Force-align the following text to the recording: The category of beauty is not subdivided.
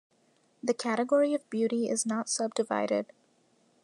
The 0.63 0.73
category 0.73 1.35
of 1.35 1.47
beauty 1.51 1.87
is 1.87 2.07
not 2.07 2.27
subdivided. 2.27 3.13